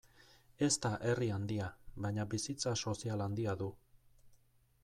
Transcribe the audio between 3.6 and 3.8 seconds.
du.